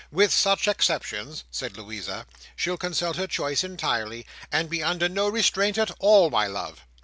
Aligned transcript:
"With 0.09 0.33
such 0.33 0.67
exceptions," 0.67 1.43
said 1.51 1.77
Louisa, 1.77 2.25
"she'll 2.55 2.75
consult 2.75 3.17
her 3.17 3.27
choice 3.27 3.63
entirely, 3.63 4.25
and 4.51 4.67
be 4.67 4.81
under 4.81 5.07
no 5.07 5.29
restraint 5.29 5.77
at 5.77 5.91
all, 5.99 6.31
my 6.31 6.47
love." 6.47 6.87